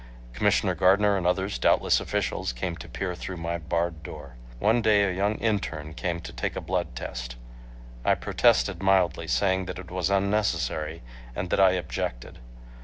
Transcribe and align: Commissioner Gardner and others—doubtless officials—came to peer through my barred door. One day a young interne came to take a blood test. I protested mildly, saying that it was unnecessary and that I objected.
Commissioner 0.33 0.73
Gardner 0.73 1.15
and 1.15 1.27
others—doubtless 1.27 1.99
officials—came 1.99 2.75
to 2.77 2.89
peer 2.89 3.13
through 3.13 3.37
my 3.37 3.59
barred 3.59 4.01
door. 4.01 4.33
One 4.57 4.81
day 4.81 5.03
a 5.03 5.13
young 5.15 5.35
interne 5.37 5.93
came 5.93 6.19
to 6.21 6.33
take 6.33 6.55
a 6.55 6.59
blood 6.59 6.95
test. 6.95 7.35
I 8.03 8.15
protested 8.15 8.81
mildly, 8.81 9.27
saying 9.27 9.65
that 9.65 9.77
it 9.77 9.91
was 9.91 10.09
unnecessary 10.09 11.03
and 11.35 11.51
that 11.51 11.59
I 11.59 11.73
objected. 11.73 12.39